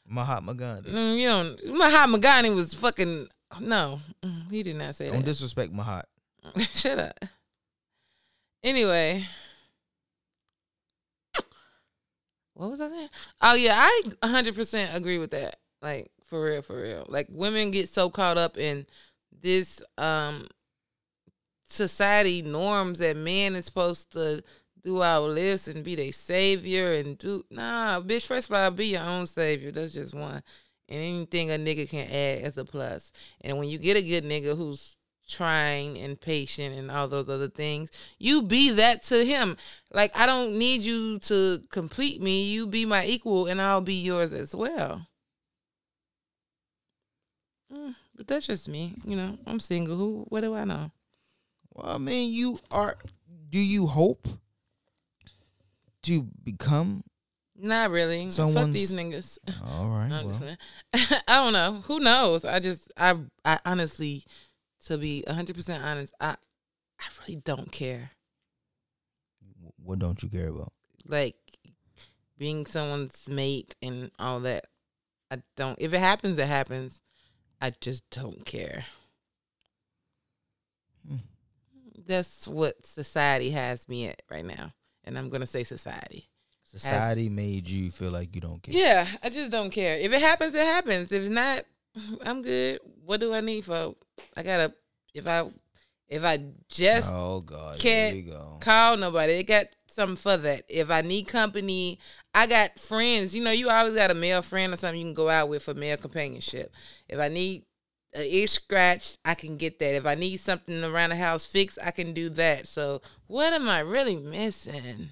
[0.08, 0.92] Mahatma Gandhi.
[0.92, 3.28] Mm, you know, Mahatma Gandhi was fucking
[3.60, 4.00] no.
[4.24, 5.14] Mm, He did not say that.
[5.14, 6.04] Don't disrespect Mahat.
[6.72, 7.18] Shut up.
[8.64, 9.26] Anyway.
[12.56, 13.10] What was I saying?
[13.42, 15.58] Oh yeah, I 100% agree with that.
[15.82, 17.06] Like for real, for real.
[17.08, 18.88] Like women get so caught up in
[19.42, 20.48] this um
[21.66, 24.42] society norms that man is supposed to
[24.84, 28.26] do our list and be their savior and do nah, bitch.
[28.26, 29.72] First of all, be your own savior.
[29.72, 30.42] That's just one.
[30.88, 33.12] And anything a nigga can add is a plus.
[33.42, 34.96] And when you get a good nigga who's
[35.28, 39.58] trying and patient and all those other things, you be that to him.
[39.94, 42.46] Like I don't need you to complete me.
[42.46, 45.08] You be my equal, and I'll be yours as well.
[47.74, 48.94] Mm, but that's just me.
[49.04, 49.98] You know, I'm single.
[49.98, 50.26] Who?
[50.30, 50.92] What do I know?
[51.74, 52.98] Well, I mean, you are.
[53.50, 54.28] Do you hope
[56.04, 57.04] to become?
[57.58, 58.30] Not really.
[58.30, 59.38] Fuck these niggas.
[59.66, 60.08] All right.
[60.08, 60.58] No, I'm just Well.
[61.28, 61.82] I don't know.
[61.86, 62.46] Who knows?
[62.46, 64.26] I just I I honestly,
[64.86, 66.36] to be hundred percent honest, I
[67.00, 68.12] I really don't care.
[69.78, 70.74] what don't you care about?
[71.08, 71.36] Like
[72.38, 74.66] being someone's mate and all that.
[75.32, 75.80] I don't.
[75.82, 77.02] If it happens, it happens.
[77.62, 78.86] I just don't care.
[81.08, 81.18] Hmm.
[82.06, 86.30] That's what society has me at right now, and I'm gonna say society.
[86.64, 88.76] Society made you feel like you don't care.
[88.76, 89.98] Yeah, I just don't care.
[89.98, 91.12] If it happens, it happens.
[91.12, 91.64] If it's not,
[92.24, 92.80] I'm good.
[93.06, 93.96] What do I need for?
[94.36, 94.74] I gotta.
[95.14, 95.48] If I,
[96.10, 98.58] if I just oh God, can't go.
[98.60, 100.64] call nobody, I got something for that.
[100.68, 102.00] If I need company,
[102.34, 103.34] I got friends.
[103.34, 105.64] You know, you always got a male friend or something you can go out with
[105.64, 106.74] for male companionship.
[107.08, 107.64] If I need
[108.14, 109.96] a itch scratched, I can get that.
[109.96, 112.68] If I need something around the house fixed, I can do that.
[112.68, 115.10] So, what am I really missing?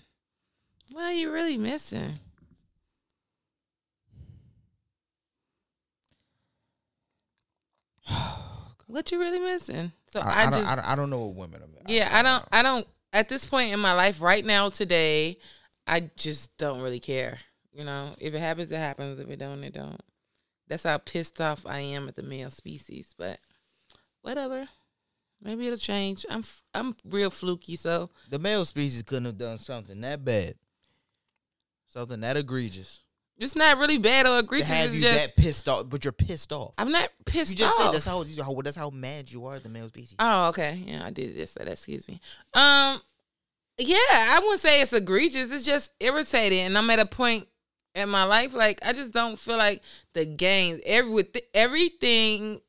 [0.91, 2.19] What are you really missing?
[8.93, 9.91] What you really missing?
[10.05, 11.91] So I, I, I, just I, don't, I don't know what women are.
[11.91, 15.39] yeah, I don't I don't at this point in my life right now today,
[15.87, 17.39] I just don't really care.
[17.71, 19.19] You know, if it happens, it happens.
[19.19, 19.99] If it don't, it don't.
[20.67, 23.15] That's how pissed off I am at the male species.
[23.17, 23.39] But
[24.21, 24.67] whatever,
[25.41, 26.23] maybe it'll change.
[26.29, 26.43] I'm
[26.75, 30.53] I'm real fluky, so The male species couldn't have done something that bad,
[31.87, 33.02] something that egregious
[33.37, 34.67] it's not really bad or to egregious.
[34.69, 35.89] have It's you just that pissed off.
[35.89, 36.73] But you're pissed off.
[36.77, 37.87] I'm not pissed You just off.
[37.87, 40.15] said that's how, how that's how mad you are at the male species.
[40.19, 40.83] Oh, okay.
[40.85, 41.71] Yeah, I did just say that.
[41.71, 42.21] Excuse me.
[42.53, 43.01] Um,
[43.77, 45.51] yeah, I wouldn't say it's egregious.
[45.51, 47.47] It's just irritating, and I'm at a point
[47.95, 49.81] in my life like I just don't feel like
[50.13, 52.59] the games every everything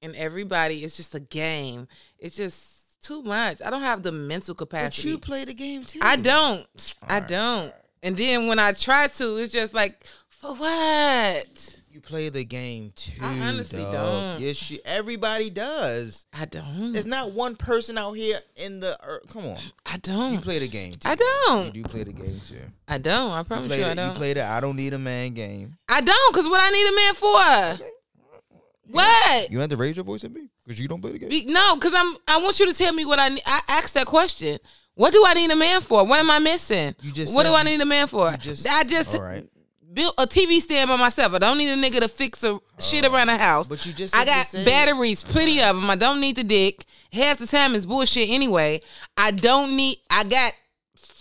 [0.00, 1.88] and everybody is just a game.
[2.18, 3.60] It's just too much.
[3.64, 5.08] I don't have the mental but capacity.
[5.08, 6.00] you play the game too.
[6.02, 6.66] I don't.
[7.02, 7.74] I Alright, don't.
[8.02, 11.78] And then when I try to, it's just like for what?
[11.90, 13.20] You play the game too.
[13.22, 13.92] I honestly dog.
[13.92, 14.40] don't.
[14.40, 16.24] Yes, you, everybody does.
[16.32, 16.92] I don't.
[16.94, 19.28] There's not one person out here in the earth.
[19.30, 20.32] Come on, I don't.
[20.32, 21.08] you play the game too.
[21.08, 21.66] I don't.
[21.74, 22.56] You do play the game too.
[22.88, 23.30] I don't.
[23.32, 24.08] I You promise play, you, the, I don't.
[24.12, 25.76] you play the I don't need a man game.
[25.88, 27.14] I don't, cause what I need a man
[27.78, 27.84] for?
[28.90, 29.50] What?
[29.50, 31.28] You have to raise your voice at me because you don't play the game.
[31.28, 32.16] Be- no, cause I'm.
[32.26, 33.42] I want you to tell me what I need.
[33.46, 34.58] I asked that question.
[34.94, 36.04] What do I need a man for?
[36.06, 36.94] What am I missing?
[37.02, 38.30] You just what do I need a man for?
[38.36, 39.46] just- I just all right.
[39.92, 41.32] built a TV stand by myself.
[41.34, 43.68] I don't need a nigga to fix a shit around the house.
[43.68, 45.88] But you just I got the batteries, plenty of them.
[45.88, 46.84] I don't need the dick.
[47.12, 48.80] Half the time is bullshit anyway.
[49.16, 49.98] I don't need.
[50.10, 50.52] I got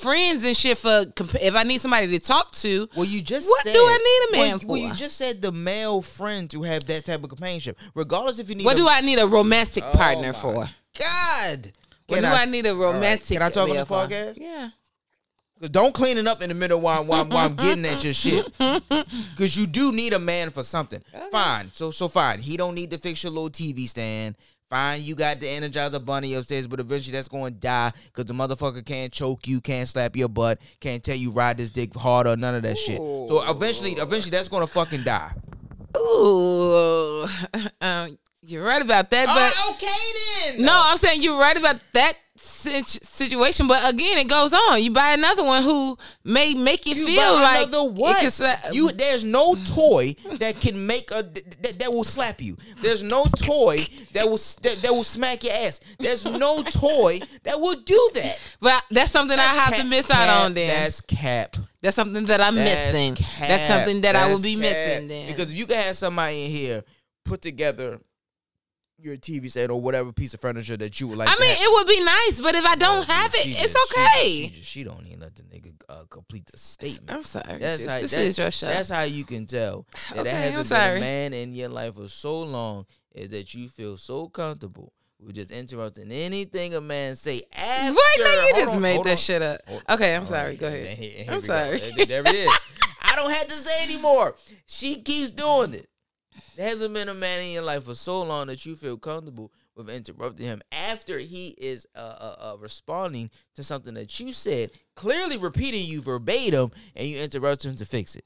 [0.01, 1.05] friends and shit for
[1.41, 2.89] if I need somebody to talk to.
[2.95, 3.97] Well, you just What said, do I
[4.31, 4.67] need a man well, for?
[4.67, 8.49] Well, you just said the male friend to have that type of companionship, regardless if
[8.49, 8.65] you need.
[8.65, 10.69] What a, do I need a romantic Oh partner my for?
[10.99, 11.71] God.
[12.15, 12.93] Can do I s- need a All right.
[12.93, 13.27] romantic?
[13.37, 14.37] Can I talk on the podcast?
[14.37, 14.69] Yeah.
[15.59, 18.13] 'Cause Don't clean it up in the middle while, while, while I'm getting at your
[18.13, 18.51] shit.
[18.59, 21.01] Because you do need a man for something.
[21.31, 21.69] Fine.
[21.73, 22.39] So so fine.
[22.39, 24.35] He don't need to fix your little TV stand.
[24.71, 28.33] Fine, you got the Energizer Bunny upstairs, but eventually that's going to die because the
[28.33, 32.37] motherfucker can't choke you, can't slap your butt, can't tell you ride this dick harder,
[32.37, 32.95] none of that shit.
[32.97, 35.33] So eventually, eventually that's going to fucking die.
[35.97, 37.27] Ooh.
[37.81, 40.65] um, you're right about that, oh, but oh, okay then.
[40.65, 42.13] no, I'm saying you're right about that
[42.61, 43.67] situation.
[43.67, 44.81] But again, it goes on.
[44.83, 48.17] You buy another one who may make you, You feel like another what?
[48.19, 52.57] can sla- you there's no toy that can make a that, that will slap you.
[52.81, 53.77] There's no toy
[54.13, 55.79] that will that, that will smack your ass.
[55.99, 58.39] There's no toy that will do that.
[58.59, 60.53] But that's something I That's have to miss out cap- on.
[60.53, 61.55] Then That's cap.
[61.81, 63.15] that's something that I'm That's missing.
[63.15, 63.47] cap.
[63.47, 64.61] That's something that I will be cap.
[64.61, 65.07] missing.
[65.07, 66.83] Then because if you can have somebody in here
[67.23, 67.99] put together
[69.03, 71.27] your TV set or whatever piece of furniture that you would like.
[71.29, 71.57] I mean, have.
[71.61, 73.99] it would be nice, but if I don't Oh, have it, she it's just- she-
[74.01, 74.25] okay.
[74.25, 77.09] She, just- she don't even let the nigga uh, complete the statement.
[77.11, 77.57] I'm sorry.
[77.59, 78.67] That's how, this that- is your show.
[78.67, 81.69] That's how you can tell that Okay, there I'm hasn't been a man in your
[81.69, 86.81] life for so long is that you feel so comfortable with just interrupting anything a
[86.81, 87.93] man say after.
[87.93, 88.19] What?
[88.19, 89.17] No, you Hold just on, made that on.
[89.17, 89.61] shit up.
[89.67, 90.49] Hold- Okay, I'm sorry.
[90.49, 90.97] right, Go ahead.
[90.97, 91.45] here- here I'm we go.
[91.47, 91.77] sorry.
[91.97, 92.51] There, there it is.
[93.03, 94.35] I don't have to say anymore.
[94.65, 95.87] She keeps doing it.
[96.55, 99.51] There hasn't been a man in your life for so long that you feel comfortable
[99.75, 104.71] with interrupting him after he is uh, uh, uh, responding to something that you said,
[104.95, 108.25] clearly repeating you verbatim, and you interrupt him to fix it.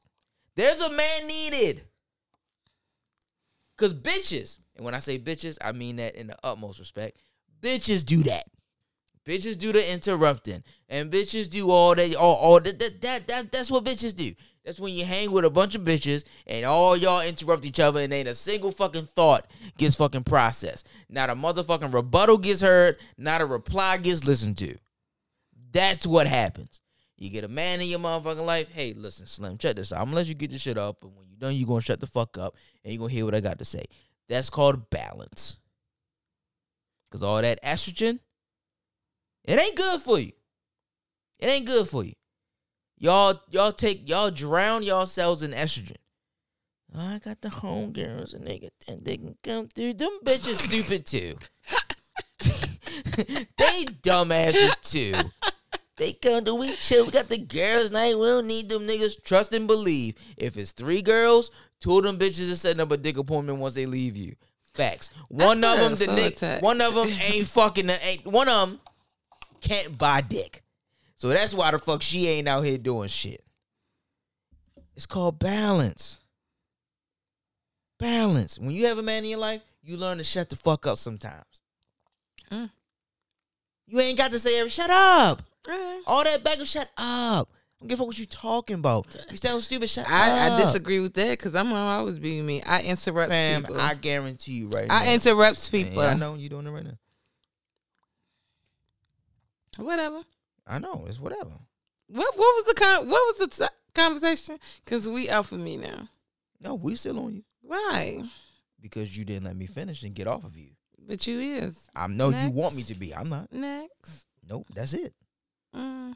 [0.56, 1.82] There's a man needed.
[3.78, 7.20] Cause bitches, and when I say bitches, I mean that in the utmost respect.
[7.62, 8.46] Bitches do that.
[9.26, 12.16] Bitches do the interrupting, and bitches do all that.
[12.16, 13.52] All, all that, that, that, that.
[13.52, 14.34] That's what bitches do.
[14.66, 18.02] That's when you hang with a bunch of bitches, and all y'all interrupt each other,
[18.02, 19.46] and ain't a single fucking thought
[19.78, 20.90] gets fucking processed.
[21.08, 22.98] Not a motherfucking rebuttal gets heard.
[23.16, 24.76] Not a reply gets listened to.
[25.72, 26.82] That's what happens.
[27.18, 28.70] You get a man in your motherfucking life.
[28.72, 30.00] Hey, listen, Slim, check this out.
[30.00, 32.00] I'm gonna let you get your shit up, and when you're done, you're gonna shut
[32.00, 33.86] the fuck up, and you're gonna hear what I got to say.
[34.28, 35.58] That's called balance.
[37.12, 38.20] Cause all that estrogen,
[39.46, 40.32] it ain't good for you.
[41.40, 42.14] It ain't good for you.
[42.98, 45.98] Y'all, y'all take y'all drown yourselves in estrogen.
[46.96, 49.96] Oh, I got the homegirls and they, and they can come through.
[49.96, 51.38] Them bitches stupid too.
[53.58, 55.30] they dumbasses too.
[55.98, 57.06] They come to we chill.
[57.06, 58.18] We got the girls' night.
[58.18, 59.24] We don't need them niggas.
[59.24, 60.16] Trust and believe.
[60.38, 63.76] If it's three girls, two of them bitches are setting up a dick appointment once
[63.76, 64.36] they leave you.
[64.74, 65.10] Facts.
[65.30, 67.88] One of them, the so nick, one of them ain't fucking.
[67.88, 68.80] The, ain't one of them
[69.62, 70.65] can't buy dick.
[71.16, 73.42] So that's why the fuck she ain't out here doing shit.
[74.96, 76.20] It's called balance.
[78.00, 78.60] Balance.
[78.60, 80.98] When you have a man in your life, you learn to shut the fuck up
[80.98, 81.62] sometimes.
[82.52, 82.70] Mm.
[83.88, 85.42] You ain't got to say every shut up.
[85.64, 86.02] Mm.
[86.06, 87.50] All that back of shut up.
[87.50, 89.08] I don't give a fuck what you talking about.
[89.30, 89.90] You sound stupid.
[89.90, 90.54] Shut I, up.
[90.54, 92.62] I disagree with that because I'm gonna always be me.
[92.64, 93.80] I interrupt Fam, people.
[93.80, 94.98] I guarantee you right now.
[95.02, 96.02] I interrupt Man, people.
[96.02, 96.98] I know you doing it right now.
[99.78, 100.24] Whatever.
[100.68, 101.52] I know it's whatever.
[102.08, 104.60] What What was the con- What was the t- conversation?
[104.84, 106.08] Because we out for me now.
[106.62, 108.24] No, we still on you Why?
[108.82, 110.70] because you didn't let me finish and get off of you.
[111.08, 113.14] But you is I know you want me to be.
[113.14, 113.52] I'm not.
[113.52, 114.26] next.
[114.48, 115.14] Nope, that's it.
[115.76, 116.16] Mm.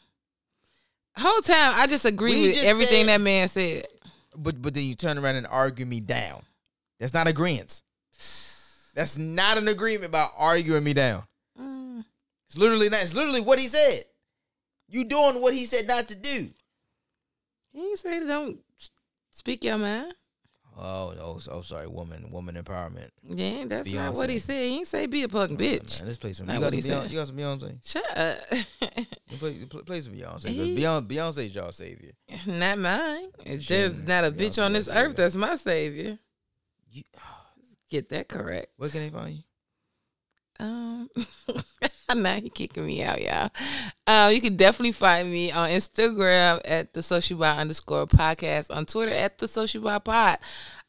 [1.17, 3.87] Whole time I just agree We with just everything said- that man said.
[4.35, 6.43] But but then you turn around and argue me down.
[6.99, 7.81] That's not agreement.
[8.95, 11.23] That's not an agreement about arguing me down.
[11.59, 12.03] Mm.
[12.47, 13.01] It's literally not.
[13.01, 14.03] It's literally what he said.
[14.89, 16.49] You doing what he said not to do.
[17.71, 18.59] He ain't say don't
[19.29, 20.13] speak your mind.
[20.81, 21.37] Oh no!
[21.39, 23.09] So, oh, sorry, woman, woman empowerment.
[23.21, 24.63] Yeah, that's not what he said.
[24.63, 25.99] He ain't say be a fucking bitch.
[25.99, 26.47] Man, let's play some.
[26.47, 27.89] Not You got some, Beyonce, you got some Beyonce.
[27.89, 28.37] Shut up.
[29.39, 30.47] Play, play, some Beyonce.
[30.47, 32.11] He- Beyonce, Beyonce's y'all savior.
[32.47, 33.27] not mine.
[33.45, 36.17] If She There's not a Beyonce, bitch on this earth that's my savior.
[36.91, 37.03] You,
[37.89, 38.67] Get that correct.
[38.77, 39.43] where can they find you?
[40.65, 41.09] Um,
[42.15, 43.49] now he kicking me out, y'all.
[44.07, 48.85] Um, you can definitely find me on Instagram at the social by underscore podcast, on
[48.85, 50.37] Twitter at the social by pod.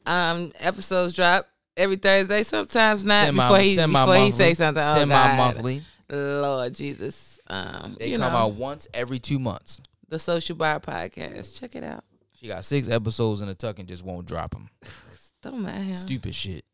[0.05, 4.83] Um, episodes drop every Thursday, sometimes not Semi- before he before he say something.
[4.83, 5.81] Oh, Semi monthly.
[6.09, 7.39] Lord Jesus.
[7.47, 9.79] Um, They you come know, out once every two months.
[10.09, 11.59] the social by podcast.
[11.59, 12.03] Check it out.
[12.33, 14.69] She got six episodes in the tuck and just won't drop them.
[15.43, 15.93] Don't mind him.
[15.93, 16.65] Stupid shit.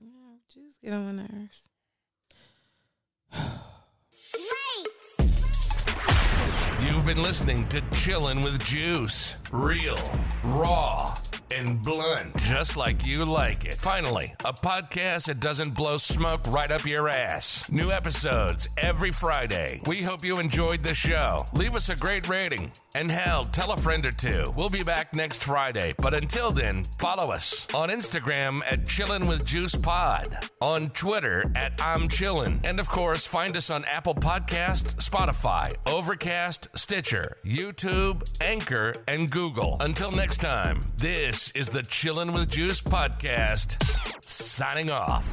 [0.00, 0.08] Yeah,
[0.52, 1.68] just get on my nerves.
[6.80, 9.36] You've been listening to Chillin' with Juice.
[9.50, 9.98] Real,
[10.48, 11.14] raw,
[11.52, 13.74] and blunt, just like you like it.
[13.74, 17.64] Finally, a podcast that doesn't blow smoke right up your ass.
[17.70, 19.80] New episodes every Friday.
[19.86, 21.44] We hope you enjoyed the show.
[21.52, 22.72] Leave us a great rating.
[22.94, 24.44] And hell, tell a friend or two.
[24.56, 25.94] We'll be back next Friday.
[25.98, 31.80] But until then, follow us on Instagram at Chillin' with Juice Pod, on Twitter at
[31.80, 38.92] I'm Chillin', and of course, find us on Apple Podcast, Spotify, Overcast, Stitcher, YouTube, Anchor,
[39.08, 39.76] and Google.
[39.80, 40.80] Until next time,
[41.36, 43.76] this is the Chillin' with Juice podcast.
[44.24, 45.26] Signing off.